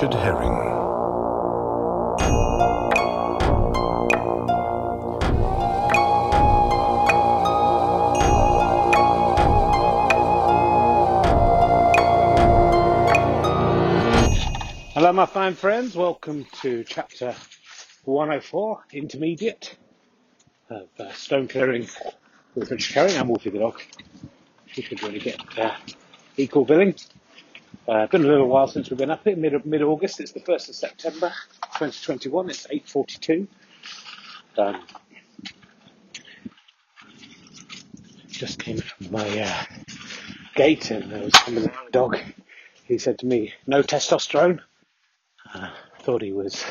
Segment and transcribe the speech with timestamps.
[0.00, 0.52] Richard Herring.
[14.94, 15.96] Hello, my fine friends.
[15.96, 17.34] Welcome to chapter
[18.04, 19.76] 104, intermediate
[20.70, 21.88] of uh, stone clearing
[22.54, 23.16] with Richard Herring.
[23.16, 23.82] I'm Wolfie the dog.
[24.76, 25.74] We should really get uh,
[26.36, 26.94] equal billing.
[27.88, 30.20] Uh, been a little while since we've been up here, mid mid August.
[30.20, 31.32] It's the first of September,
[31.78, 32.50] 2021.
[32.50, 33.48] It's 8:42.
[34.58, 34.84] Um,
[38.28, 39.64] just came from my uh,
[40.54, 42.18] gate and there was coming dog.
[42.84, 44.60] He said to me, "No testosterone."
[45.54, 46.62] Uh, thought he was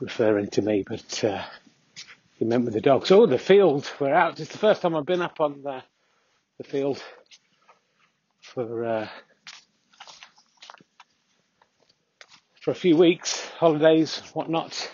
[0.00, 1.44] referring to me, but uh,
[2.36, 3.10] he meant with the dogs.
[3.10, 3.92] Oh, the field.
[4.00, 4.40] We're out.
[4.40, 5.82] It's the first time I've been up on the,
[6.56, 7.02] the field
[8.40, 9.08] for uh,
[12.68, 14.90] for a few weeks, holidays, whatnot.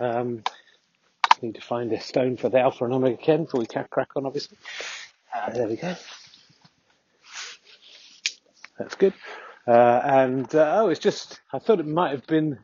[0.00, 0.42] Um,
[1.42, 4.24] need to find a stone for the Alpha and Omega Cairn before we crack on,
[4.24, 4.56] obviously.
[5.34, 5.94] Uh, there we go.
[8.78, 9.12] That's good.
[9.66, 12.58] Uh, and uh, oh, it's just I thought it might have been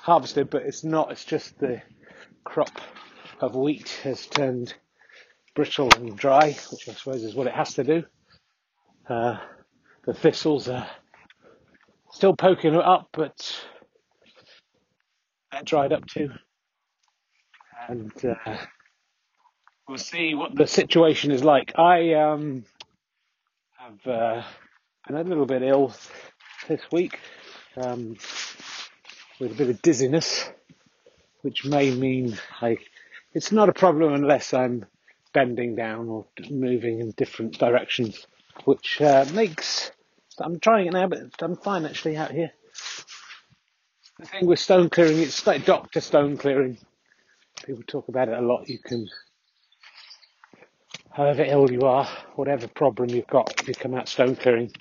[0.00, 1.12] harvested, but it's not.
[1.12, 1.82] It's just the
[2.42, 2.80] crop
[3.38, 4.72] of wheat has turned
[5.54, 8.04] brittle and dry, which I suppose is what it has to do.
[9.06, 9.36] Uh,
[10.06, 10.88] the thistles are
[12.12, 13.60] still poking it up, but
[15.50, 16.30] that dried up too.
[17.88, 18.56] And uh,
[19.88, 21.78] we'll see what the situation is like.
[21.78, 22.64] I um,
[23.76, 24.42] have uh,
[25.06, 25.92] been a little bit ill
[26.68, 27.18] this week
[27.76, 28.16] um,
[29.40, 30.48] with a bit of dizziness,
[31.40, 32.78] which may mean I,
[33.32, 34.86] it's not a problem unless I'm
[35.32, 38.26] bending down or moving in different directions,
[38.64, 39.90] which uh, makes,
[40.40, 42.52] I'm trying it now, but I'm fine actually out here.
[44.18, 46.78] The thing with stone clearing, it's like doctor stone clearing.
[47.64, 48.68] People talk about it a lot.
[48.68, 49.08] You can
[51.12, 54.72] however ill you are, whatever problem you've got, if you come out stone clearing,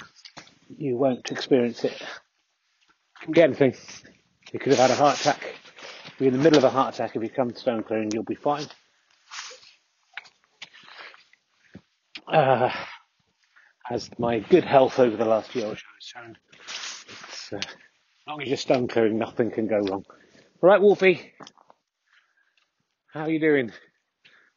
[0.78, 2.00] you won't experience it.
[2.02, 3.76] You can get anything.
[4.54, 5.56] You could have had a heart attack.
[6.20, 7.16] You're in the middle of a heart attack.
[7.16, 8.66] If you come to stone clearing, you'll be fine.
[12.28, 12.70] Uh,
[13.92, 17.66] as my good health over the last year or so has shown, it's, uh, as
[18.28, 20.06] long as you're stone clearing, nothing can go wrong.
[20.62, 21.34] All right, Wolfie,
[23.14, 23.72] how are you doing?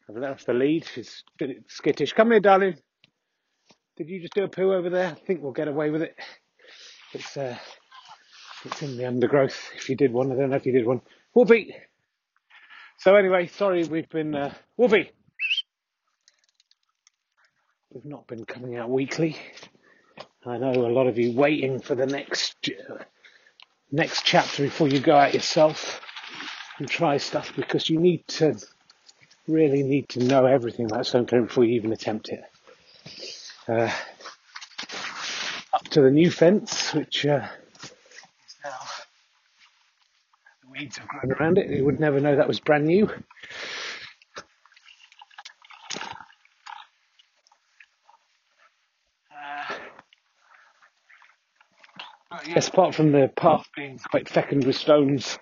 [0.09, 0.87] I've left the lead.
[0.95, 2.12] She's a bit skittish.
[2.12, 2.77] Come here, darling.
[3.97, 5.09] Did you just do a poo over there?
[5.09, 6.15] I think we'll get away with it.
[7.12, 7.56] It's uh,
[8.65, 9.71] it's in the undergrowth.
[9.77, 11.01] If you did one, I don't know if you did one.
[11.33, 11.75] Wolfie.
[12.99, 15.11] So anyway, sorry we've been uh, Whoopi.
[17.94, 19.37] We've not been coming out weekly.
[20.44, 22.97] I know a lot of you waiting for the next uh,
[23.93, 26.00] next chapter before you go out yourself
[26.78, 28.56] and try stuff because you need to
[29.47, 32.43] really need to know everything about stone clearing before you even attempt it.
[33.69, 33.93] Uh,
[35.72, 37.47] up to the new fence, which uh,
[37.84, 38.71] is now
[40.62, 41.71] the weeds have grown around it.
[41.71, 43.09] You would never know that was brand new.
[49.31, 49.75] Uh,
[52.31, 55.38] but yes, apart from the path being quite fecund with stones,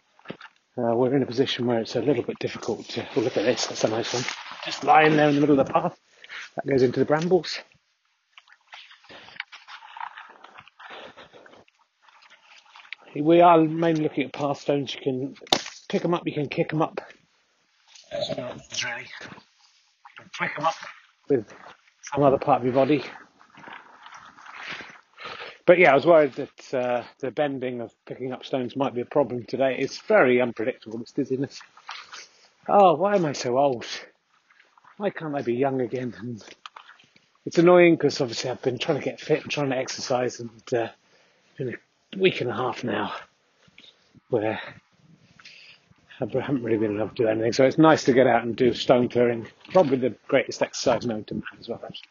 [0.78, 3.44] uh, we're in a position where it's a little bit difficult to oh, look at
[3.44, 3.66] this.
[3.66, 4.24] That's a nice one.
[4.64, 5.98] Just lying there in the middle of the path.
[6.56, 7.58] That goes into the brambles.
[13.14, 14.94] We are mainly looking at path stones.
[14.94, 15.34] You can
[15.88, 16.22] pick them up.
[16.26, 17.00] You can kick them up.
[18.10, 19.02] Really.
[19.02, 19.06] You
[20.18, 20.74] can flick them up
[21.28, 21.46] with
[22.00, 23.04] some other part of your body.
[25.64, 29.00] But yeah, I was worried that uh, the bending of picking up stones might be
[29.00, 29.76] a problem today.
[29.78, 31.60] It's very unpredictable, this dizziness.
[32.68, 33.86] Oh, why am I so old?
[34.96, 36.14] Why can't I be young again?
[36.18, 36.42] And
[37.46, 40.50] it's annoying because obviously I've been trying to get fit and trying to exercise and
[40.74, 40.88] uh,
[41.56, 41.76] been
[42.14, 43.14] a week and a half now
[44.30, 44.60] where
[46.20, 47.52] I haven't really been able to do anything.
[47.52, 49.46] So it's nice to get out and do stone clearing.
[49.72, 52.08] Probably the greatest exercise known to man as well, actually.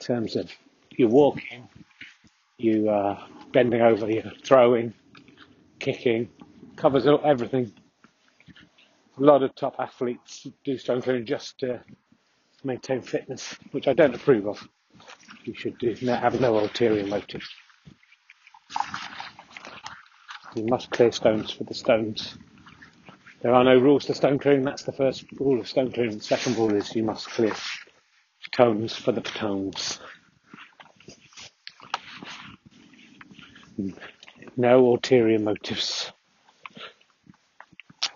[0.00, 0.50] In terms of
[0.90, 1.68] your walking,
[2.62, 4.94] you are bending over, you're throwing,
[5.78, 6.28] kicking,
[6.76, 7.72] covers everything.
[9.18, 11.80] A lot of top athletes do stone clearing just to
[12.64, 14.66] maintain fitness, which I don't approve of.
[15.44, 17.42] You should do have no ulterior motive.
[20.54, 22.36] You must clear stones for the stones.
[23.40, 24.62] There are no rules to stone clearing.
[24.62, 26.18] That's the first rule of stone clearing.
[26.18, 27.54] The second rule is you must clear
[28.52, 29.98] tones for the tones.
[34.56, 36.12] No ulterior motives.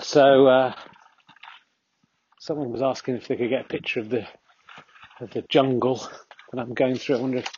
[0.01, 0.75] So, uh,
[2.39, 4.27] someone was asking if they could get a picture of the
[5.21, 6.07] of the jungle
[6.53, 7.17] that I'm going through.
[7.17, 7.51] I wonder if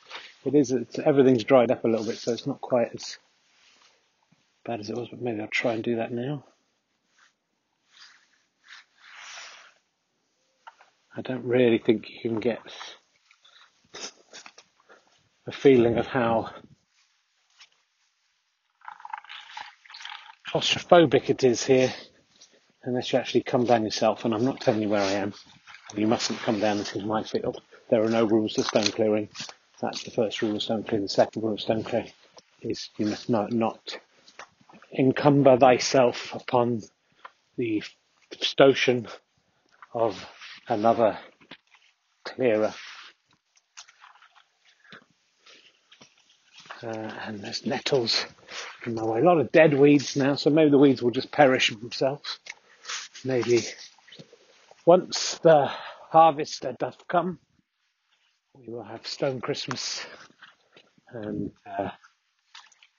[0.44, 0.74] it is.
[1.04, 3.18] Everything's dried up a little bit, so it's not quite as
[4.64, 5.08] bad as it was.
[5.08, 6.44] But maybe I'll try and do that now.
[11.16, 12.60] I don't really think you can get
[15.48, 16.50] a feeling of how
[20.48, 21.92] claustrophobic it is here
[22.84, 24.24] unless you actually come down yourself.
[24.24, 25.34] And I'm not telling you where I am.
[25.94, 27.60] You mustn't come down into my field.
[27.90, 29.28] There are no rules of stone clearing.
[29.80, 31.04] That's the first rule of stone clearing.
[31.04, 32.10] The second rule of stone clearing
[32.62, 33.98] is you must not, not
[34.98, 36.82] encumber thyself upon
[37.56, 37.82] the
[38.40, 39.06] stotion
[39.92, 40.26] of
[40.66, 41.18] another
[42.24, 42.72] clearer.
[46.82, 48.24] Uh, and there's nettles
[48.86, 49.20] in my way.
[49.20, 52.38] A lot of dead weeds now, so maybe the weeds will just perish themselves.
[53.24, 53.62] Maybe
[54.86, 55.66] once the
[56.10, 57.38] harvest doth come,
[58.54, 60.04] we will have Stone Christmas,
[61.10, 61.90] and uh,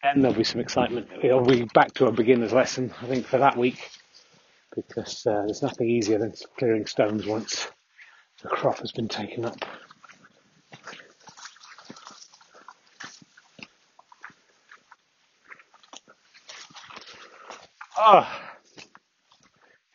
[0.03, 1.07] then there'll be some excitement.
[1.23, 3.89] It'll be back to a beginner's lesson, I think, for that week
[4.75, 7.67] because uh, there's nothing easier than clearing stones once
[8.41, 9.57] the crop has been taken up.
[18.11, 18.55] Ah,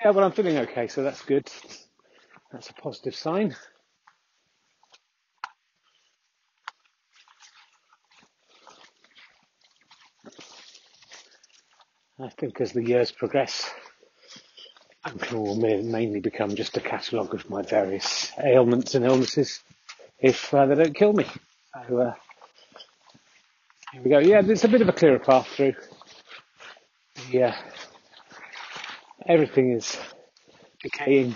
[0.05, 1.51] yeah, well, I'm feeling okay, so that's good.
[2.53, 3.57] That's a positive sign.
[12.21, 13.69] I think as the years progress,
[15.05, 19.61] I'm sure will mainly become just a catalogue of my various ailments and illnesses
[20.21, 21.27] if uh, they don't kill me.
[21.89, 22.15] So, uh,
[23.93, 24.21] here we go.
[24.21, 25.75] Yeah, it's a bit of a clearer path through.
[27.31, 27.57] Yeah,
[29.27, 29.99] everything is
[30.83, 31.35] decaying.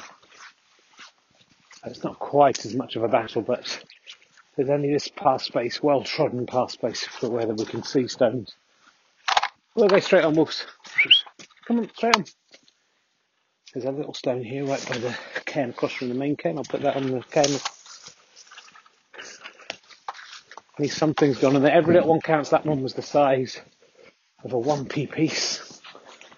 [1.85, 3.83] it's not quite as much of a battle, but
[4.57, 8.55] there's only this path space, well trodden path space for whether we can see stones.
[9.75, 10.67] We'll go straight on, wolves.
[11.67, 12.25] Come on, straight on.
[13.73, 16.59] There's a little stone here right by the cairn across from the main cairn.
[16.59, 17.61] I'll put that on the cairn.
[20.79, 21.73] These something's gone on there.
[21.73, 22.51] Every little one counts.
[22.51, 23.61] That one was the size
[24.45, 25.81] of a 1p piece.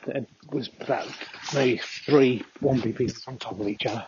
[0.07, 1.09] That was about
[1.55, 4.05] maybe three 1p pieces on top of each other.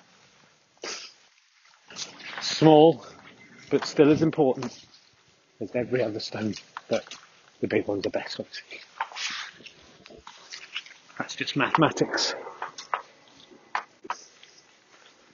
[2.40, 3.04] Small,
[3.70, 4.84] but still as important
[5.60, 6.54] as every other stone.
[6.88, 7.14] But
[7.60, 8.80] the big ones are best, obviously.
[11.18, 12.34] That's just mathematics.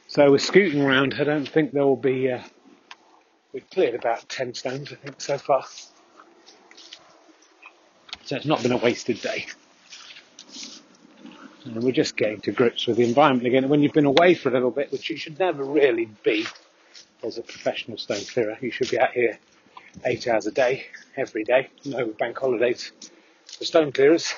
[0.08, 1.14] So we're scooting around.
[1.18, 2.30] I don't think there will be.
[2.32, 2.42] Uh,
[3.52, 5.64] we've cleared about ten stones, I think, so far.
[8.24, 9.46] So it's not been a wasted day.
[11.68, 13.68] And we're just getting to grips with the environment again.
[13.68, 16.46] When you've been away for a little bit, which you should never really be
[17.22, 19.38] as a professional stone clearer, you should be out here
[20.06, 20.86] eight hours a day,
[21.16, 22.92] every day, no bank holidays
[23.58, 24.32] for stone clearers.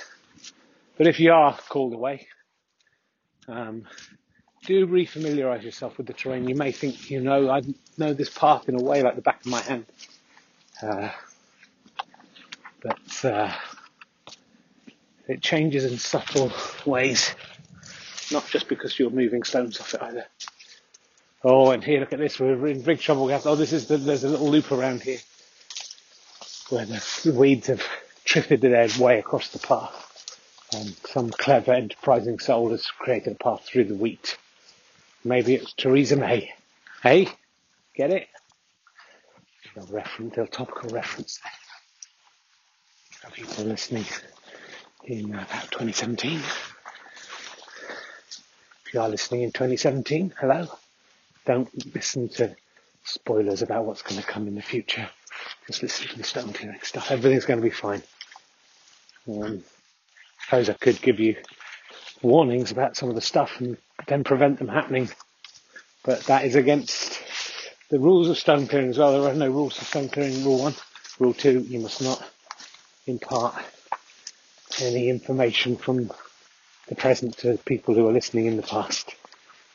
[0.99, 2.27] But if you are called away,
[3.47, 3.87] um,
[4.67, 6.49] do refamiliarize yourself with the terrain.
[6.49, 7.63] You may think you know, I
[7.97, 9.87] know this path in a way like the back of my hand.
[10.83, 11.11] Uh,
[12.83, 13.55] but uh,
[15.31, 16.53] it changes in subtle
[16.85, 17.35] ways,
[18.33, 20.27] not just because you're moving stones off it either.
[21.45, 22.39] Oh, and here, look at this.
[22.39, 23.31] We're in big trouble.
[23.45, 25.21] Oh, this is the, there's a little loop around here
[26.69, 27.83] where the weeds have
[28.25, 30.09] drifted their way across the path.
[30.75, 34.37] And some clever, enterprising soul has created a path through the wheat.
[35.25, 36.53] Maybe it's Theresa May.
[37.03, 37.29] Hey,
[37.95, 38.29] get it?
[39.77, 43.31] A reference, a topical reference there.
[43.33, 44.05] People listening
[45.05, 46.39] in about 2017.
[48.87, 50.69] If you are listening in 2017, hello.
[51.47, 52.55] Don't listen to
[53.05, 55.09] spoilers about what's going to come in the future.
[55.67, 57.11] Just listen to the stone clearing stuff.
[57.11, 58.03] Everything's going to be fine.
[59.29, 59.63] Um,
[60.45, 61.37] suppose I could give you
[62.23, 63.77] warnings about some of the stuff and
[64.07, 65.09] then prevent them happening.
[66.05, 67.21] But that is against
[67.91, 69.13] the rules of stone clearing as well.
[69.23, 70.45] There are no rules of stone clearing.
[70.45, 70.75] Rule one.
[71.19, 72.23] Rule two, you must not
[73.07, 73.55] impart
[74.83, 76.11] any information from
[76.89, 79.15] the present to people who are listening in the past.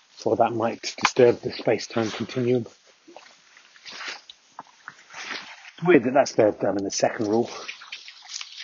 [0.09, 2.65] For that might disturb the space-time continuum.
[5.77, 7.49] It's weird that that's the, I mean, the second rule.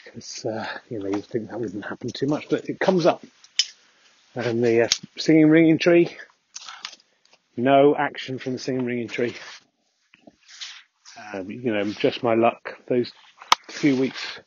[0.04, 3.24] Because, uh, you know, you'd think that wouldn't happen too much, but it comes up
[4.36, 6.16] and the uh, singing ringing tree,
[7.58, 9.36] no action from the singing ringing tree.
[11.34, 12.78] Um, you know, just my luck.
[12.88, 13.12] Those
[13.70, 14.40] few weeks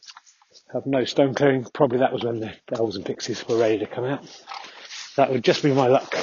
[0.75, 1.64] of no stone clearing.
[1.73, 4.25] Probably that was when the elves and pixies were ready to come out.
[5.16, 6.14] That would just be my luck.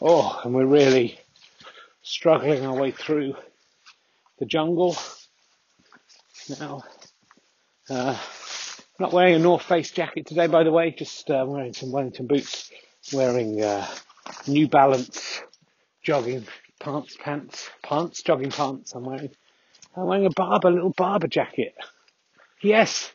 [0.00, 1.18] Oh, and we're really
[2.02, 3.34] struggling our way through
[4.38, 4.96] the jungle
[6.58, 6.82] now.
[7.90, 8.16] Uh,
[8.98, 12.26] not wearing a North Face jacket today, by the way, just uh, wearing some Wellington
[12.26, 12.70] boots,
[13.12, 13.86] wearing uh,
[14.46, 15.42] New Balance
[16.02, 16.46] jogging
[16.80, 19.30] pants, pants, pants, jogging pants I'm wearing.
[19.96, 21.74] I'm wearing a Barbour, little Barbour jacket.
[22.62, 23.12] Yes,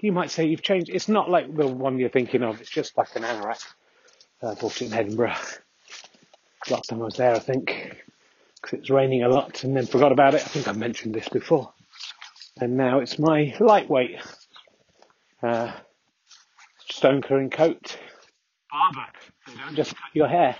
[0.00, 0.90] you might say you've changed.
[0.90, 2.60] It's not like the one you're thinking of.
[2.60, 3.62] It's just like an anorak.
[4.42, 5.34] I bought it in Edinburgh.
[6.70, 7.66] Last time I was there, I think,
[8.56, 10.42] because it was raining a lot and then forgot about it.
[10.42, 11.72] I think I've mentioned this before.
[12.60, 14.20] And now it's my lightweight
[15.42, 15.72] uh,
[16.90, 17.98] stone coat.
[19.46, 20.56] They don't just cut your hair.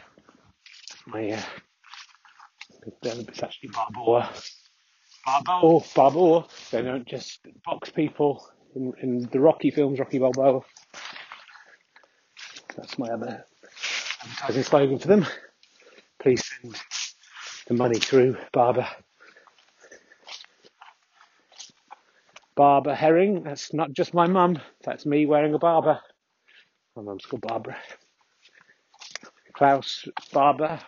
[1.06, 1.42] My, uh,
[3.02, 3.70] it's actually
[5.28, 5.66] Barbour.
[5.66, 6.46] Oh, Barbour, Barbour.
[6.70, 10.60] They don't just box people in, in the Rocky films, Rocky Balboa.
[12.76, 13.44] That's my other
[14.22, 15.26] advertising slogan for them.
[16.18, 16.76] Please send
[17.66, 18.88] the money through Barbour.
[22.56, 23.42] Barbara Herring.
[23.44, 24.58] That's not just my mum.
[24.84, 26.00] That's me wearing a Barbour.
[26.96, 27.76] My mum's called Barbara.
[29.52, 30.80] Klaus Barbour.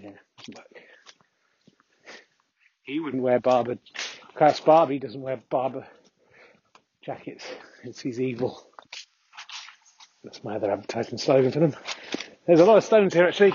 [0.00, 0.89] Yeah, doesn't work.
[2.90, 3.78] He wouldn't wear Barbour.
[4.34, 5.86] Klaus Barbie doesn't wear Barbour
[7.04, 7.46] jackets.
[7.84, 8.66] It's he's evil.
[10.24, 11.76] That's my other advertising slogan for them.
[12.48, 13.52] There's a lot of stones here actually.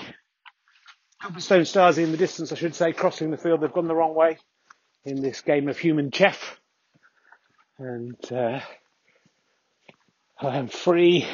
[1.21, 3.59] Couple of stone stars in the distance, I should say, crossing the field.
[3.59, 4.37] They've gone the wrong way
[5.03, 6.57] in this game of human chef
[7.77, 8.61] and uh,
[10.39, 11.27] I am free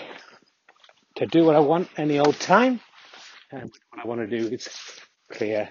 [1.17, 2.79] to do what I want any old time.
[3.51, 4.67] And what I want to do is
[5.31, 5.69] clear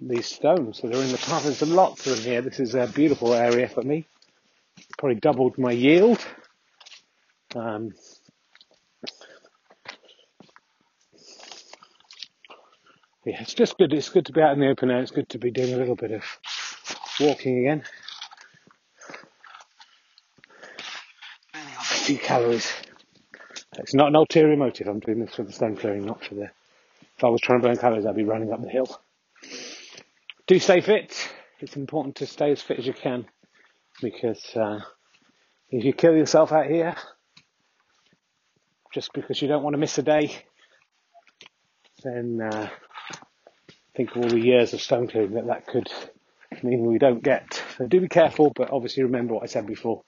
[0.00, 1.44] these stones that are in the path.
[1.44, 2.42] There's lots of them here.
[2.42, 4.06] This is a beautiful area for me.
[4.96, 6.24] Probably doubled my yield.
[7.54, 7.92] Um,
[13.24, 13.92] yeah, it's just good.
[13.92, 15.00] It's good to be out in the open air.
[15.00, 16.24] It's good to be doing a little bit of
[17.20, 17.82] walking again.
[21.52, 22.72] Burning off a few calories.
[23.78, 24.88] It's not an ulterior motive.
[24.88, 26.50] I'm doing this for the stone clearing, not for the.
[27.16, 29.00] If I was trying to burn calories, I'd be running up the hill.
[30.48, 31.28] Do stay fit.
[31.60, 33.26] It's important to stay as fit as you can
[34.00, 34.80] because uh,
[35.68, 36.96] if you kill yourself out here
[38.94, 40.34] just because you don't want to miss a day,
[42.02, 42.70] then uh,
[43.94, 45.92] think of all the years of stone clearing that that could
[46.62, 47.62] mean we don't get.
[47.76, 50.02] So do be careful, but obviously remember what I said before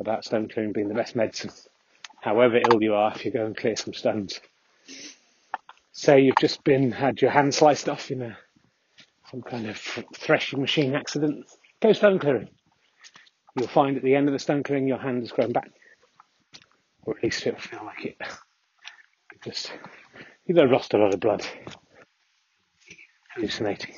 [0.00, 1.50] about stone clearing being the best medicine.
[2.18, 4.40] However ill you are, if you go and clear some stones.
[5.92, 8.38] Say you've just been had your hand sliced off in a
[9.32, 9.78] some kind of
[10.14, 11.46] threshing machine accident,
[11.80, 12.50] go stone clearing.
[13.56, 15.70] You'll find at the end of the stone clearing your hand has grown back,
[17.04, 18.16] or at least it'll feel like it,
[19.30, 19.70] because
[20.46, 21.46] you've lost a lot of blood,
[23.34, 23.94] hallucinating.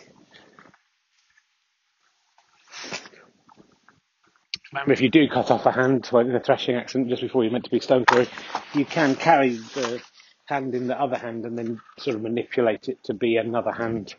[4.73, 7.53] Remember, if you do cut off a hand in a threshing accident just before you're
[7.53, 8.29] meant to be stone clearing,
[8.73, 10.01] you can carry the
[10.47, 14.15] hand in the other hand and then sort of manipulate it to be another hand.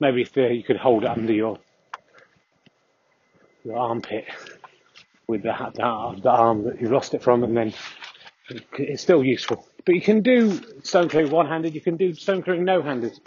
[0.00, 1.58] Maybe if you could hold it under your
[3.64, 4.26] your armpit
[5.26, 7.72] with the, the, the arm that you've lost it from, and then
[8.78, 9.66] it's still useful.
[9.86, 11.74] But you can do stone clearing one-handed.
[11.74, 13.18] You can do stone clearing no-handed.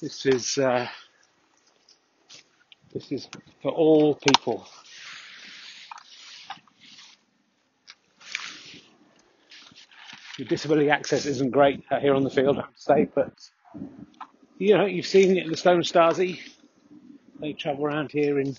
[0.00, 0.88] This is uh,
[2.92, 3.28] this is
[3.62, 4.66] for all people.
[10.38, 13.32] Your disability access isn't great here on the field, I have to say, but
[14.58, 16.40] you know, you've seen it in the Stone Stasi.
[17.40, 18.56] They travel around here in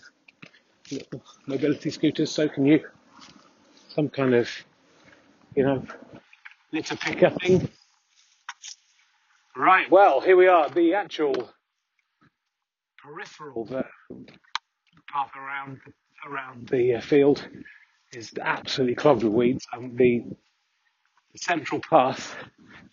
[1.46, 2.86] mobility scooters, so can you.
[3.90, 4.50] Some kind of,
[5.56, 5.84] you know,
[6.72, 7.70] litter picker thing.
[9.56, 11.52] Right, well, here we are, the actual
[13.04, 15.80] peripheral path around
[16.26, 17.46] around the uh, field
[18.14, 19.68] is absolutely clogged with weeds.
[19.74, 20.24] Um, the
[21.34, 22.36] the central path,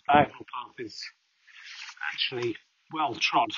[0.07, 1.01] diagonal path, is
[2.13, 2.55] actually
[2.93, 3.49] well trod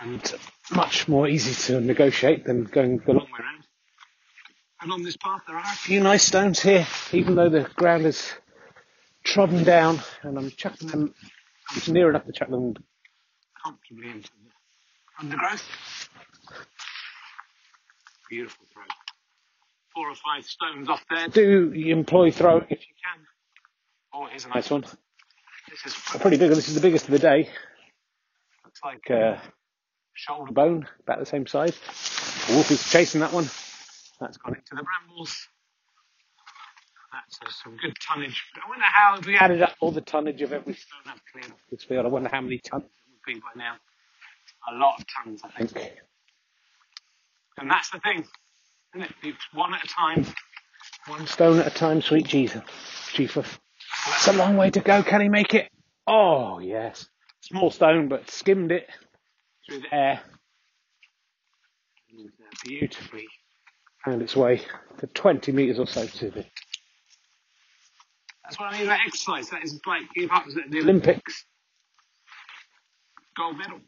[0.00, 0.34] and
[0.72, 3.64] much more easy to negotiate than going the long way around.
[4.80, 8.04] And on this path, there are a few nice stones here, even though the ground
[8.04, 8.32] is
[9.22, 11.14] trodden down, and I'm chucking them.
[11.70, 12.74] I'm near enough to chuck them
[13.64, 14.50] comfortably into the
[15.18, 15.66] undergrowth.
[18.28, 18.82] Beautiful throw.
[19.94, 21.28] Four or five stones off there.
[21.28, 23.24] Do employ throwing if you can.
[24.12, 24.82] Oh, here's a nice one.
[24.82, 26.56] This is a pretty big one.
[26.56, 27.48] This is the biggest of the day.
[28.84, 29.40] Like a
[30.12, 31.78] shoulder bone, about the same size.
[32.50, 33.48] wolf is chasing that one.
[34.20, 35.48] That's gone into the brambles.
[37.12, 38.42] That's uh, some good tonnage.
[38.56, 41.50] I wonder how, if we added up all the tonnage of every stone I've cleared
[41.50, 43.76] off this field, I wonder how many tons it would be by now.
[44.70, 45.92] A lot of tons, I think.
[47.56, 48.26] And that's the thing,
[48.94, 49.14] isn't it?
[49.22, 50.26] It's one at a time.
[51.06, 52.62] One stone at a time, sweet Jesus.
[53.12, 53.46] Jesus.
[54.06, 55.02] That's a long way to go.
[55.02, 55.68] Can he make it?
[56.06, 57.08] Oh, yes.
[57.44, 58.88] Small stone, but skimmed it
[59.68, 60.22] through the air.
[62.10, 62.30] And
[62.64, 63.26] beautifully
[64.02, 64.62] found its way
[64.98, 66.46] to 20 metres or so to the.
[68.44, 69.50] That's what I mean about exercise.
[69.50, 71.44] That is like if I was at the Olympics,
[73.36, 73.80] gold medal.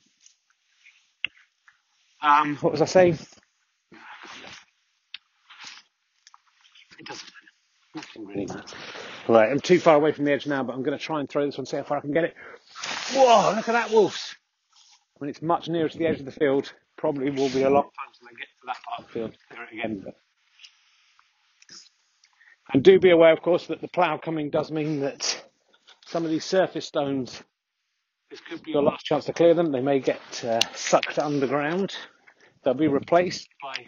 [2.23, 3.19] Um, what was I saying?
[6.99, 7.47] It doesn't matter.
[7.95, 8.75] Nothing really matters.
[9.29, 11.29] Right, I'm too far away from the edge now, but I'm going to try and
[11.29, 12.35] throw this one, see how far I can get it.
[13.13, 14.35] Whoa, look at that wolf.
[15.19, 17.85] When it's much nearer to the edge of the field, probably will be a long
[17.85, 19.37] time until I get to that part of the field
[19.73, 20.05] again.
[22.73, 25.45] And do be aware, of course, that the plough coming does mean that
[26.05, 27.43] some of these surface stones,
[28.31, 29.71] this could be your last chance to clear them.
[29.71, 31.97] They may get uh, sucked underground.
[32.65, 33.87] They'll be replaced by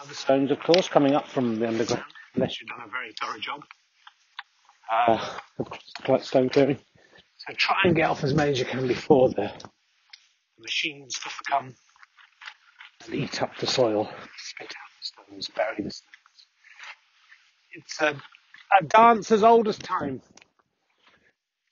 [0.00, 3.38] other stones, of course, coming up from the underground, unless you've done a very thorough
[3.40, 3.64] job
[4.92, 5.38] uh,
[6.06, 6.78] of stone clearing.
[7.48, 9.52] So try and get off as many as you can before the
[10.60, 11.74] machines have come
[13.06, 16.00] and eat up the soil, spit out the stones, bury the stones.
[17.74, 18.10] It's a,
[18.80, 20.22] a dance as old as time.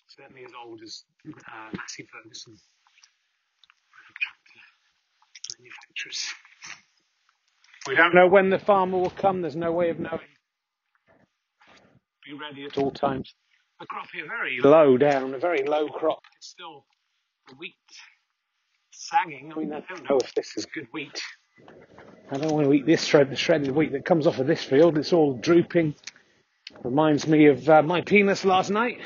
[0.09, 2.57] Certainly as old as uh, Massey Ferguson
[5.59, 6.27] manufacturers.
[7.89, 9.43] We don't know when the farmer will come.
[9.43, 10.21] There's no way of knowing.
[12.25, 13.35] Be ready at all times.
[13.83, 16.21] The crop here very low down, a very low crop.
[16.37, 16.85] It's still
[17.49, 17.75] the wheat
[18.93, 19.53] sagging.
[19.53, 21.21] I mean, I don't know if this is good wheat.
[22.31, 24.63] I don't want to eat this shred, the shredded wheat that comes off of this
[24.63, 24.99] field.
[24.99, 25.97] It's all drooping.
[26.85, 29.01] Reminds me of uh, my penis last night,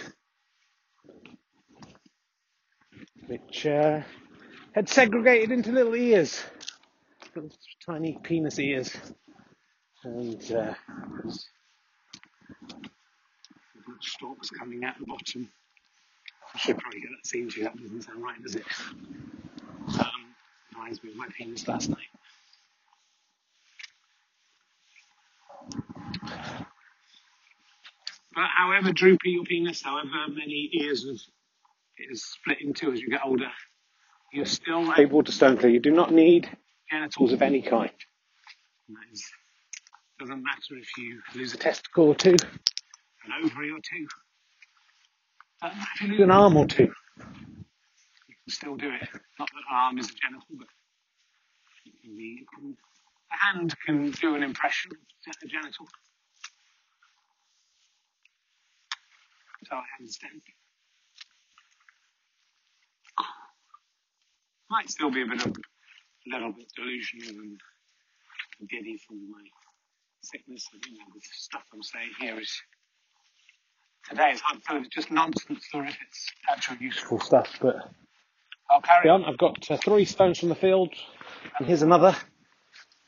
[3.28, 4.02] which uh,
[4.72, 6.44] had segregated into little ears,
[7.34, 7.50] little
[7.86, 8.94] tiny penis ears,
[10.04, 10.74] and uh,
[14.00, 15.48] stalks coming out the bottom.
[16.54, 17.64] I should probably get that seen to you.
[17.64, 18.64] That doesn't sound right, does it?
[19.98, 20.10] Um,
[20.74, 21.98] reminds me of my penis last night.
[28.34, 31.04] But however droopy your penis, however many ears
[31.98, 33.50] it is split into as you get older,
[34.32, 35.72] you're still able to stone clear.
[35.72, 36.48] You do not need
[36.90, 37.90] genitals of any kind.
[38.88, 42.36] It doesn't matter if you lose a testicle or two,
[43.26, 44.06] an ovary or two,
[45.64, 46.84] if you lose an arm or two.
[48.28, 49.08] You can still do it.
[49.38, 50.68] Not that arm is a genital, but
[51.84, 52.40] it can be.
[52.42, 52.76] It can,
[53.32, 55.86] a hand can do an impression of a genital.
[59.66, 60.42] So I understand.
[64.70, 67.60] Might still be a bit of a little bit delusional and
[68.68, 69.42] giddy from my
[70.22, 70.66] sickness.
[70.74, 72.50] I think the stuff I'm saying here is
[74.08, 77.48] today is hard to just nonsense or if it's actual useful stuff.
[77.60, 77.76] But
[78.70, 79.24] I'll carry on.
[79.24, 80.92] I've got uh, three stones from the field,
[81.58, 82.14] and here's another.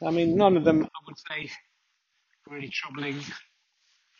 [0.06, 1.50] I mean, none of them I would say
[2.48, 3.20] really troubling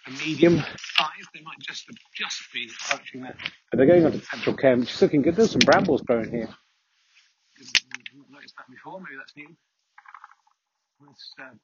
[0.06, 1.26] a medium size.
[1.34, 3.36] They might just just be approaching that.
[3.70, 5.36] But they're going on to central care, which is looking good.
[5.36, 6.48] There's some brambles growing here.
[8.14, 9.00] Not noticed that before.
[9.00, 9.48] Maybe that's new.
[11.10, 11.54] It's uh,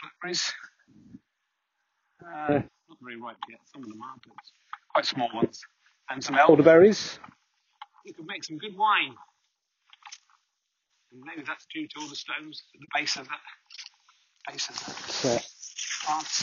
[0.00, 0.52] blackberries.
[2.24, 2.60] Uh,
[3.04, 3.60] very ripe yet.
[3.72, 4.34] Some of them are, but
[4.92, 5.60] quite small ones.
[6.10, 7.18] And some elderberries.
[8.04, 9.14] You could make some good wine.
[11.12, 14.76] And maybe that's due to all the stones at the base of that base of
[14.76, 15.46] that
[16.04, 16.42] plant.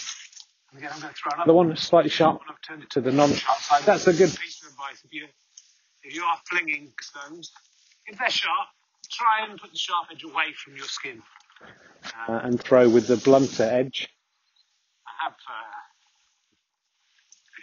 [0.71, 2.47] And again, I'm going to throw another one that's slightly sharp one.
[2.49, 3.83] I've turned it to the non-sharp side.
[3.83, 5.01] That's a good piece of advice.
[5.03, 5.27] If you
[6.03, 7.51] if you are flinging stones,
[8.07, 8.67] if they're sharp,
[9.11, 11.21] try and put the sharp edge away from your skin.
[12.27, 14.09] Uh, and throw with the blunter edge.
[15.05, 15.70] I have uh,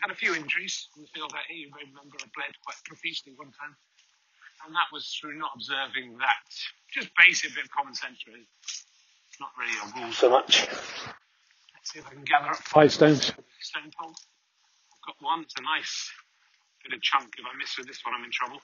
[0.00, 1.56] had a few injuries in the field out here.
[1.56, 3.76] You may remember I bled quite profusely one time.
[4.66, 6.46] And that was through not observing that
[6.90, 8.46] just basic bit of common sense, really.
[9.38, 10.66] Not really a rule so much.
[10.66, 13.30] Let's see if I can gather up five stones.
[13.60, 14.10] Stone pole.
[14.10, 15.42] I've got one.
[15.42, 16.10] It's a nice
[16.82, 17.38] bit of chunk.
[17.38, 18.58] If I miss with this one, I'm in trouble.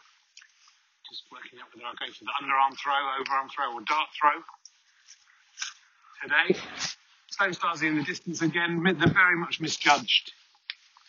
[1.09, 4.43] Just working out whether I go for the underarm throw, overarm throw, or dart throw.
[6.23, 6.59] Today,
[7.31, 8.83] Stone Stars in the distance again.
[8.83, 10.33] They're very much misjudged.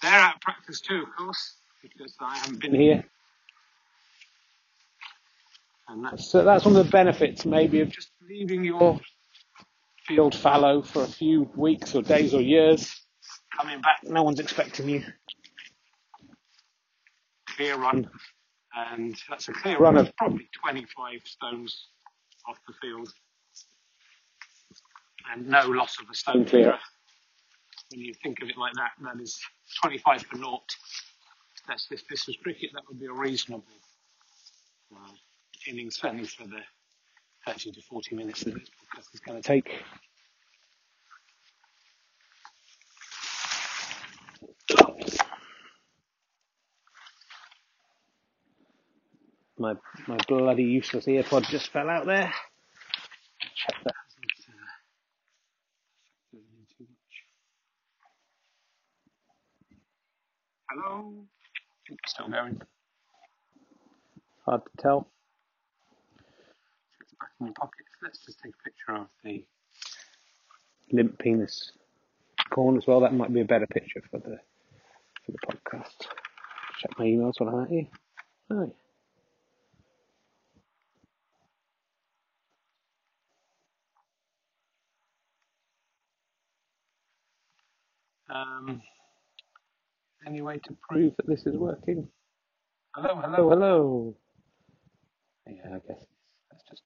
[0.06, 3.04] They're out of practice too, of course, because I haven't been here.
[5.88, 9.00] And that's, so that's one of the benefits maybe of just leaving your
[10.06, 13.02] field fallow for a few weeks or days or years.
[13.58, 15.04] Coming back, no one's expecting you.
[17.56, 18.10] Clear run, mm.
[18.94, 21.88] and that's a clear run of probably 25 stones
[22.48, 23.12] off the field,
[25.32, 26.78] and no loss of a stone clearer.
[27.92, 29.40] When you think of it like that, that is
[29.82, 30.76] 25 for naught.
[31.68, 33.64] That's if this was cricket, that would be a reasonable
[34.96, 35.12] uh,
[35.68, 36.62] innings, for the
[37.46, 39.72] 30 to 40 minutes that this podcast is going to take.
[49.58, 49.74] My
[50.08, 52.34] my bloody useless earpod just fell out there.
[53.56, 56.38] Check that hasn't uh,
[56.78, 57.16] too much.
[60.76, 61.14] Hello.
[62.06, 62.62] Still going.
[64.46, 65.08] Hard to tell.
[67.00, 67.86] It's back in your pocket.
[68.04, 69.46] Let's just take a picture of the
[70.92, 71.72] limp penis
[72.50, 73.00] corn as well.
[73.00, 74.38] That might be a better picture for the
[75.26, 76.08] for the podcast.
[76.82, 77.88] Check my emails while I'm at you.
[78.50, 78.72] Oh.
[88.30, 88.82] Um,
[90.26, 92.08] any way to prove that this is working?
[92.96, 94.16] Hello, hello, hello.
[95.48, 96.06] Yeah, I guess
[96.50, 96.82] that's just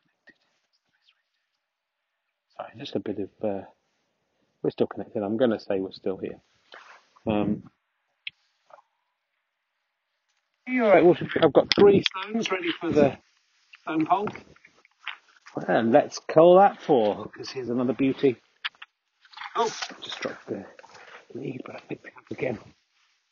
[0.00, 0.34] connected.
[2.56, 3.30] Sorry, just a bit of.
[3.42, 3.64] Uh,
[4.62, 5.22] we're still connected.
[5.22, 6.40] I'm going to say we're still here.
[7.26, 7.62] Um,
[10.68, 13.16] all right, well, I've got three stones ready for the
[13.82, 14.28] stone pole.
[15.68, 18.36] And let's call that four, because here's another beauty.
[19.56, 19.72] Oh,
[20.02, 20.64] just dropped the
[21.34, 22.58] lead, but I think we have again.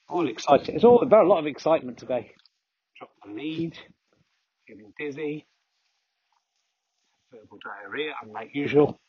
[0.09, 0.75] All excited.
[0.75, 2.33] It's all about a lot of excitement today.
[2.99, 3.79] Dropped the lead,
[4.67, 5.47] feeling dizzy,
[7.33, 9.01] verbal diarrhea, unlike usual.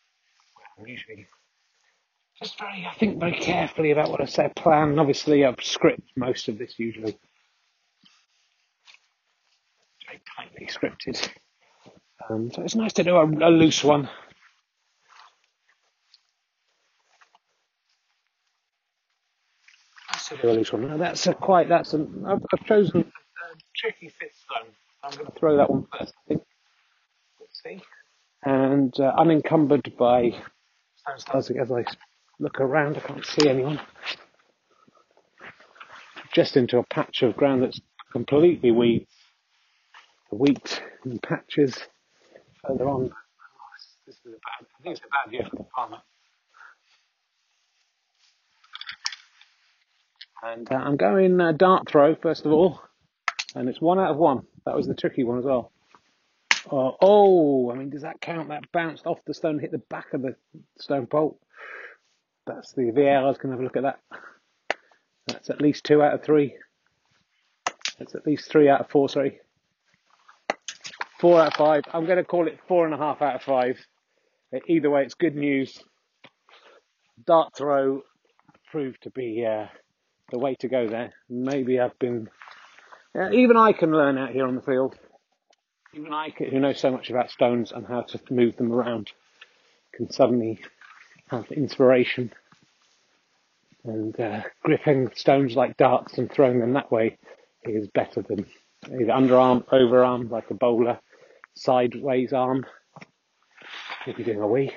[0.78, 1.28] I'm usually
[2.40, 5.00] just very, I think very carefully about what I say, plan.
[5.00, 7.18] Obviously, I've scripted most of this usually.
[10.06, 11.30] Very tightly scripted.
[12.30, 14.10] Um, so it's nice to do a, a loose one.
[20.32, 20.78] A.
[20.78, 23.06] Now that's a quite, that's an, I've, I've chosen a
[23.76, 24.72] tricky fifth stone.
[25.04, 26.44] I'm going to throw that one first, I think.
[27.40, 27.82] Let's see.
[28.44, 30.32] And uh, unencumbered by
[30.96, 31.86] stones as I
[32.40, 33.80] look around, I can't see anyone.
[36.34, 37.80] Just into a patch of ground that's
[38.12, 39.12] completely weeds,
[40.32, 41.78] wheat in patches.
[42.68, 43.12] Further on,
[44.06, 45.98] this is a bad, I think it's a bad year for the farmer.
[50.44, 52.82] And uh, I'm going uh, dart throw first of all,
[53.56, 54.44] and it's one out of one.
[54.66, 55.72] That was the tricky one as well.
[56.72, 58.50] Oh, oh, I mean, does that count?
[58.50, 60.36] That bounced off the stone, hit the back of the
[60.80, 61.40] stone pole.
[62.48, 64.00] That's the VAR's can have a look at that.
[65.28, 66.56] That's at least two out of three.
[67.98, 69.40] That's at least three out of four, sorry.
[71.20, 71.84] Four out of five.
[71.94, 73.80] I'm going to call it four and a half out of five.
[74.68, 75.82] Either way, it's good news.
[77.26, 78.02] Dart throw
[78.72, 79.68] proved to be uh,
[80.32, 81.14] the way to go there.
[81.30, 82.30] Maybe I've been.
[83.18, 84.96] Uh, even I can learn out here on the field.
[85.94, 89.12] Even I, can, who know so much about stones and how to move them around,
[89.94, 90.60] can suddenly
[91.30, 92.34] have inspiration.
[93.86, 97.18] And uh, gripping stones like darts and throwing them that way
[97.64, 98.46] is better than
[98.86, 101.00] either underarm, overarm, like a bowler,
[101.56, 102.66] sideways arm.
[104.06, 104.72] If you're doing a wee.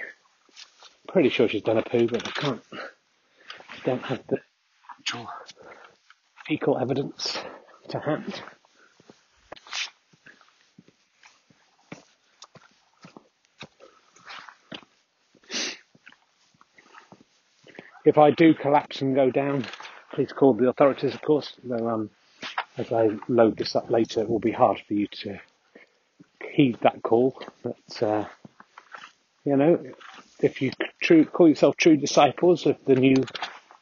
[1.08, 2.62] Pretty sure she's done a poo, but I can't.
[2.72, 4.38] I don't have the
[5.08, 5.28] actual
[6.46, 7.38] fecal evidence
[7.88, 8.42] to hand.
[18.04, 19.64] If I do collapse and go down,
[20.12, 21.54] please call the authorities, of course.
[21.64, 22.10] Though, um,
[22.76, 25.38] as I load this up later, it will be hard for you to
[26.52, 27.40] heed that call.
[27.62, 28.24] But, uh,
[29.44, 29.82] you know,
[30.40, 30.70] if you
[31.02, 33.16] true, call yourself true disciples of the new,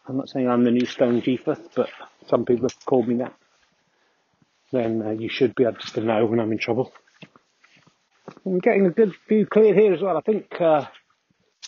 [0.09, 1.89] I'm not saying I'm the new Stone Jephthah, but
[2.29, 3.35] some people have called me that,
[4.73, 6.93] then uh, you should be able to know when I'm in trouble.
[8.45, 10.17] I'm getting a good view cleared here as well.
[10.17, 10.87] I think uh,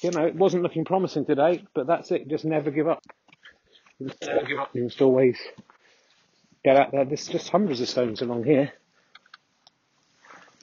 [0.03, 2.29] you know, it wasn't looking promising today, but that's it.
[2.29, 3.03] Just never give up.
[4.01, 4.71] Just never give up.
[4.73, 5.39] You must always
[6.65, 7.05] get out there.
[7.05, 8.73] There's just hundreds of stones along here.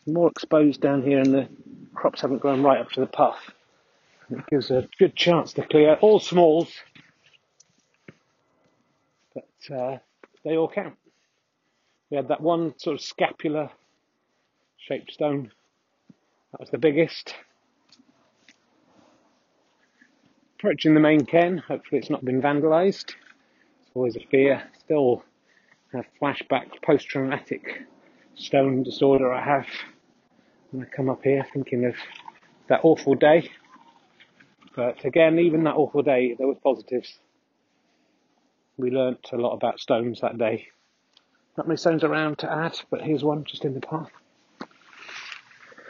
[0.07, 1.49] More exposed down here, and the
[1.93, 3.39] crops haven't grown right up to the path.
[4.29, 6.71] It gives a good chance to clear all smalls,
[9.69, 9.97] uh,
[10.43, 10.95] they all count.
[12.09, 13.69] We had that one sort of scapular
[14.77, 15.51] shaped stone.
[16.51, 17.33] That was the biggest.
[20.65, 21.59] approaching the main cairn.
[21.59, 23.13] Hopefully, it's not been vandalised.
[23.81, 24.63] It's always a fear.
[24.79, 25.23] Still
[25.93, 27.83] have flashback post traumatic
[28.33, 29.67] stone disorder I have
[30.71, 31.93] when I come up here thinking of
[32.67, 33.51] that awful day.
[34.75, 37.19] But again, even that awful day, there was positives.
[38.77, 40.67] We learnt a lot about stones that day.
[41.57, 44.09] Not many stones around to add, but here's one just in the path.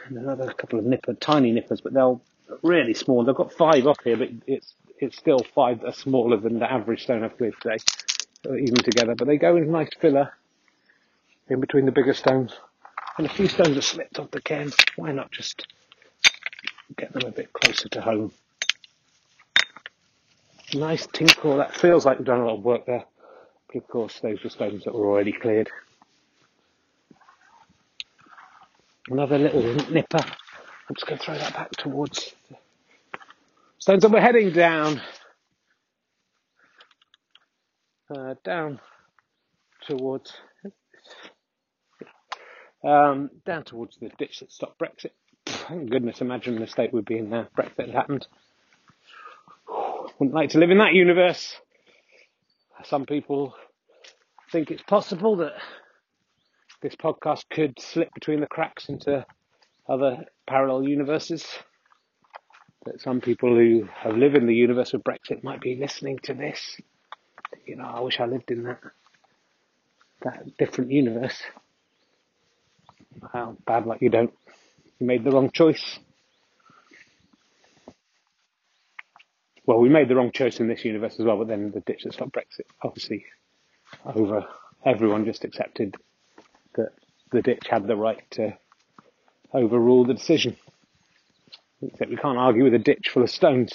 [0.06, 2.14] And another couple of tiny nippers, but they're
[2.62, 3.24] really small.
[3.24, 6.70] They've got five up here, but it's it's still five that are smaller than the
[6.70, 7.76] average stone I've cleared today,
[8.48, 9.14] uh, even together.
[9.14, 10.32] But they go in nice filler
[11.48, 12.54] in between the bigger stones.
[13.18, 14.72] And a few stones have slipped off the cairn.
[14.96, 15.66] Why not just
[16.96, 18.32] get them a bit closer to home?
[20.76, 21.56] Nice tinkle.
[21.56, 23.04] That feels like we've done a lot of work there.
[23.74, 25.70] Of course, those were stones that were already cleared.
[29.08, 30.18] Another little nipper.
[30.18, 32.56] I'm just going to throw that back towards the
[33.78, 35.00] stones and we're heading down.
[38.14, 38.78] Uh, down
[39.86, 40.32] towards
[42.84, 45.10] um, down towards the ditch that stopped Brexit.
[45.46, 48.26] Thank goodness, imagine the state we'd be in now if Brexit had happened.
[50.18, 51.56] Wouldn't like to live in that universe.
[52.84, 53.54] Some people
[54.50, 55.52] think it's possible that
[56.80, 59.26] this podcast could slip between the cracks into
[59.86, 61.44] other parallel universes.
[62.86, 66.32] That some people who have lived in the universe of Brexit might be listening to
[66.32, 66.80] this.
[67.66, 68.80] You know, I wish I lived in that
[70.22, 71.42] that different universe.
[73.34, 74.32] How bad luck you don't.
[74.98, 75.98] You made the wrong choice.
[79.66, 82.04] Well, we made the wrong choice in this universe as well, but then the ditch
[82.04, 83.24] that stopped Brexit, obviously,
[84.04, 84.46] over
[84.84, 85.96] everyone just accepted
[86.76, 86.90] that
[87.32, 88.56] the ditch had the right to
[89.52, 90.56] overrule the decision.
[91.82, 93.72] Except we can't argue with a ditch full of stones.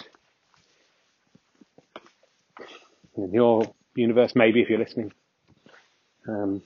[3.18, 5.12] In your universe, maybe if you're listening.
[6.26, 6.62] Um,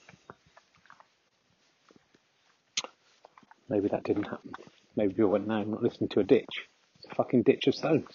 [3.68, 4.52] maybe that didn't happen.
[4.96, 6.46] Maybe people went, no, I'm not listening to a ditch.
[6.98, 8.06] It's a fucking ditch of stones.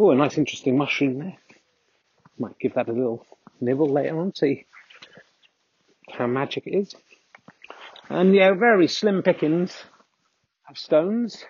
[0.00, 1.36] Oh, a nice interesting mushroom there.
[2.38, 3.26] Might give that a little
[3.60, 4.66] nibble later on, see
[6.12, 6.94] how magic it is.
[8.08, 9.76] And yeah, very slim pickings
[10.70, 11.44] of stones.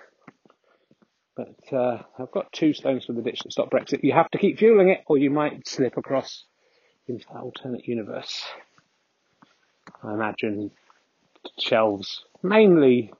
[1.36, 4.02] But uh, I've got two stones for the ditch to stop Brexit.
[4.02, 6.44] You have to keep fueling it, or you might slip across
[7.06, 8.42] into that alternate universe.
[10.02, 10.70] I imagine
[11.58, 13.12] shelves mainly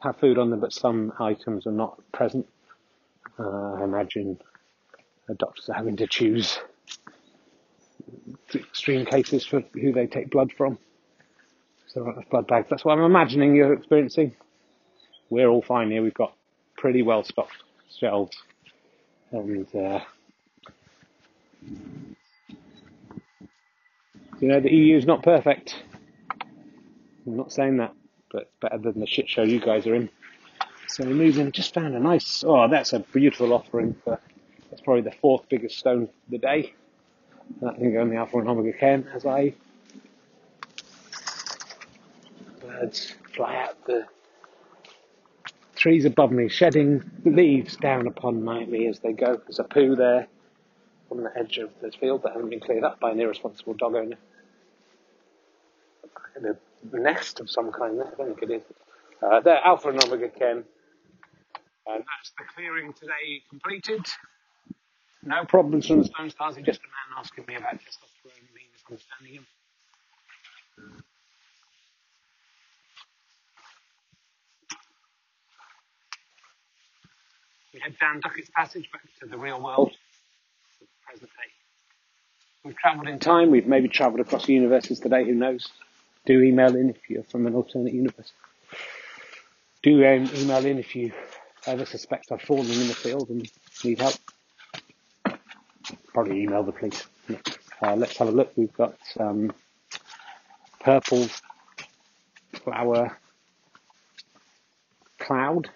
[0.00, 2.48] have food on them, but some items are not present.
[3.38, 4.38] Uh, I imagine
[5.34, 6.58] doctors are having to choose
[8.54, 10.78] extreme cases for who they take blood from.
[11.88, 12.68] So there blood bags.
[12.70, 14.34] That's what I'm imagining you're experiencing.
[15.28, 16.02] We're all fine here.
[16.02, 16.34] We've got
[16.76, 17.56] pretty well stocked
[17.98, 18.36] shelves.
[19.32, 20.00] And, uh,
[24.40, 25.82] you know, the EU is not perfect.
[27.26, 27.94] I'm not saying that,
[28.32, 30.10] but it's better than the shit show you guys are in.
[30.88, 34.18] So we moved in, just found a nice, oh, that's a beautiful offering for,
[34.70, 36.74] that's probably the fourth biggest stone of the day.
[37.60, 39.52] And can go in the Alpha and Omega Cairn as I,
[42.60, 44.06] birds fly out the
[45.76, 49.36] trees above me, shedding leaves down upon my, me as they go.
[49.36, 50.28] There's a poo there
[51.10, 53.94] on the edge of the field that hasn't been cleared up by an irresponsible dog
[53.94, 54.16] owner.
[56.36, 58.62] A nest of some kind I think it is.
[59.22, 60.64] Uh, there, Alpha and Omega Cairn.
[61.86, 64.06] And that's the clearing today completed.
[65.22, 68.62] No problems from the stone stars, just a man asking me about testosterone and me
[68.72, 69.46] misunderstanding him.
[77.74, 79.92] We head down Duckett's Passage back to the real world,
[80.80, 81.50] the present day.
[82.64, 85.68] We've travelled in time, we've maybe travelled across universes today, who knows?
[86.26, 88.32] Do email in if you're from an alternate universe.
[89.82, 91.12] Do um, email in if you
[91.66, 93.48] ever suspect I've fallen in the field and
[93.84, 94.14] need help.
[96.12, 97.06] Probably email the police.
[97.82, 98.52] Uh, let's have a look.
[98.56, 99.52] We've got um,
[100.80, 101.28] purple
[102.64, 103.16] flower
[105.18, 105.68] cloud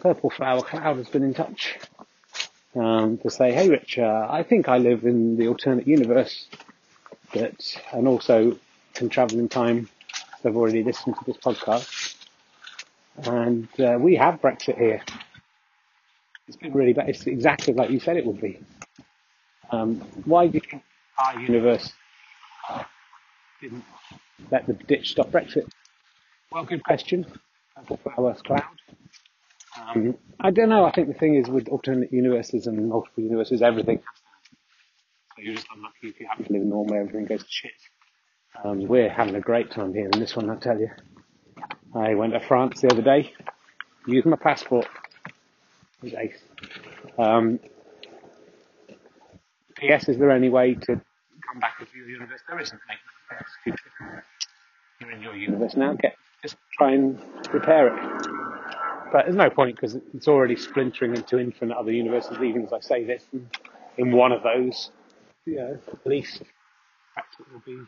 [0.00, 1.78] Purple Flower Cloud has been in touch
[2.74, 6.46] um, to say, hey Rich, uh, I think I live in the alternate universe
[7.32, 8.58] that, and also
[8.94, 9.88] can travel in time.
[10.44, 12.14] I've already listened to this podcast,
[13.24, 15.02] and uh, we have Brexit here.
[16.48, 17.08] It's been really bad.
[17.08, 18.60] It's exactly like you said it would be.
[19.70, 20.82] Um, why do you think
[21.18, 21.92] our universe
[23.60, 23.84] didn't
[24.50, 25.68] let the ditch stop Brexit?
[26.52, 27.26] Well, good question.
[28.02, 28.62] Flowers Cloud.
[29.78, 30.84] Um, I don't know.
[30.84, 34.00] I think the thing is with alternate universes and multiple universes, everything.
[35.36, 37.48] So you're just unlucky if you happen to live in one where everything goes to
[37.50, 37.72] shit.
[38.64, 40.88] Um, we're having a great time here in this one, I tell you.
[41.94, 43.32] I went to France the other day,
[44.06, 44.86] used my passport.
[46.02, 46.38] Ace.
[47.18, 47.58] Um,
[49.76, 50.08] P.S.
[50.08, 52.40] Is there any way to come back into your universe?
[52.48, 52.80] There isn't.
[52.88, 53.76] Mate.
[55.00, 55.94] You're in your universe now.
[55.94, 57.18] Get just try and
[57.52, 58.26] repair it.
[59.12, 62.38] But there's no point because it's already splintering into infinite other universes.
[62.42, 63.24] Even as I say this,
[63.98, 64.90] in one of those,
[65.44, 66.42] you know, at least
[67.16, 67.78] Brexit will be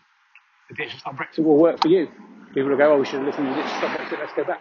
[0.69, 2.09] the Digital Stop Brexit will work for you.
[2.55, 4.19] People will go, oh, we should have listened to Digital Stop Brexit.
[4.19, 4.61] Let's go back.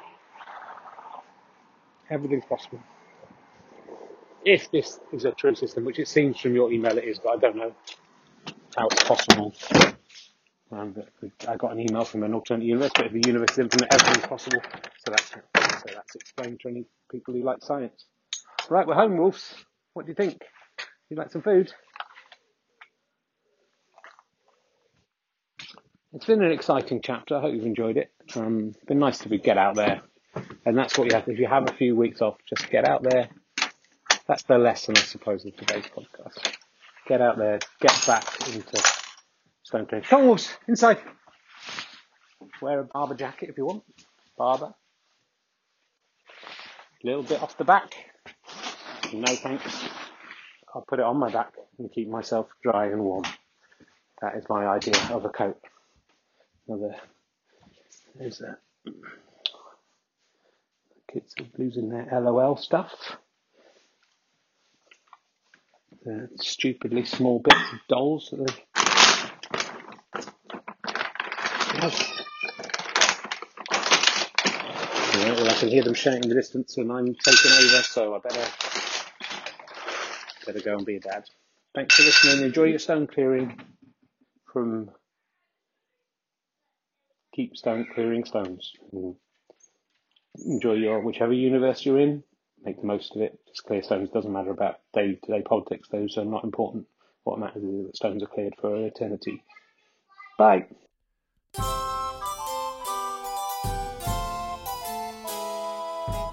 [2.10, 2.80] Everything's possible.
[4.46, 7.32] If this is a true system, which it seems from your email it is, but
[7.32, 7.76] I don't know
[8.78, 9.54] how it's possible.
[10.72, 10.96] Um,
[11.48, 14.28] I got an email from an alternate universe, but if the universe is infinite, everything's
[14.28, 14.62] possible.
[15.06, 15.40] So that's so
[15.94, 18.06] that's explained to any people who like science.
[18.70, 19.56] Right, we're home, wolves.
[19.94, 20.42] What do you think?
[21.10, 21.72] You like some food?
[26.14, 27.38] It's been an exciting chapter.
[27.38, 28.12] I hope you've enjoyed it.
[28.36, 30.02] Um, it's been nice to be, get out there,
[30.66, 31.28] and that's what you have.
[31.28, 33.30] If you have a few weeks off, just get out there.
[34.28, 36.56] That's the lesson, I suppose, of today's podcast.
[37.08, 38.84] Get out there, get back into
[39.64, 40.06] Stone Clearing.
[40.06, 40.98] Come on, inside.
[42.62, 43.84] Wear a Barbour jacket if you want.
[44.38, 44.74] Barber.
[47.04, 47.94] A little bit off the back.
[49.14, 49.86] No thanks.
[50.76, 53.24] I'll put it on my back and keep myself dry and warm.
[54.22, 55.58] That is my idea of a coat.
[56.68, 56.96] Another.
[58.20, 58.58] There's a.
[61.14, 62.92] Kids are losing their LOL stuff.
[66.08, 68.54] The stupidly small bits of dolls that they.
[75.20, 78.16] Yeah, well, I can hear them shouting in the distance, and I'm taking over, so
[78.16, 78.48] I better
[80.46, 81.26] better go and be a dad.
[81.76, 82.46] Thanks for listening.
[82.46, 83.60] Enjoy your stone clearing
[84.54, 84.90] from
[87.36, 88.72] keep stone clearing stones.
[90.46, 92.24] Enjoy your whichever universe you're in.
[92.64, 93.40] Make the most of it.
[93.48, 94.10] Just clear stones.
[94.10, 95.88] Doesn't matter about day to day politics.
[95.90, 96.86] Those are not important.
[97.24, 99.44] What matters is that stones are cleared for eternity.
[100.38, 100.66] Bye.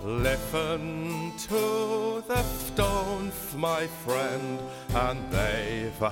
[0.05, 4.61] Listen to the stones, my friend,
[4.95, 6.11] and they've a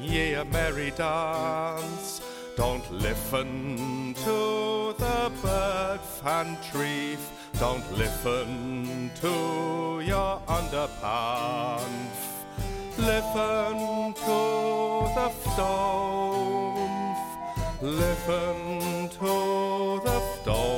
[0.00, 2.20] ye a merry dance.
[2.56, 7.18] Don't listen to the bird and trees.
[7.60, 11.82] Don't listen to your underpants.
[12.96, 17.18] Listen to the stones.
[17.82, 20.77] Listen to the stones.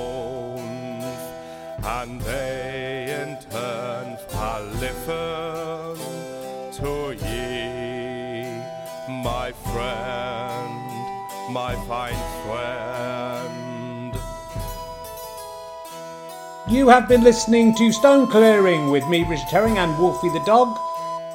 [16.70, 20.78] You have been listening to Stone Clearing with me, Richard Herring, and Wolfie the dog.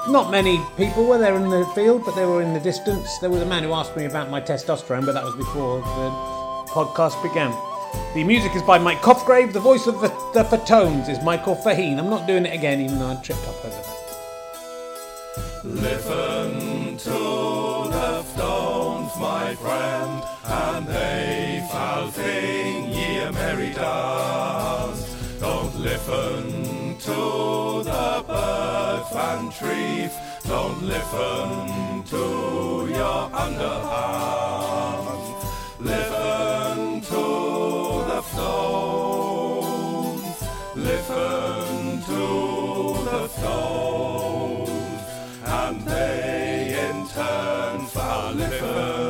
[0.07, 3.17] Not many people were there in the field, but they were in the distance.
[3.19, 6.09] There was a man who asked me about my testosterone, but that was before the
[6.71, 7.51] podcast began.
[8.13, 9.51] The music is by Mike Cofgrave.
[9.51, 11.99] The voice of the, the Fatones is Michael Faheen.
[11.99, 13.95] I'm not doing it again, even though I tripped up over that.
[15.65, 24.54] Listen to the stones, my friend, and they shall sing ye a merry dance.
[25.85, 27.19] Listen to
[27.83, 30.13] the birds and trees,
[30.47, 32.23] don't listen to
[32.89, 35.27] your underhands.
[35.79, 37.23] Listen to
[38.09, 39.57] the stones,
[40.75, 42.23] listen to
[43.11, 45.03] the stones
[45.45, 47.85] and they in turn
[48.15, 49.04] shall listen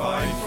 [0.00, 0.39] fight.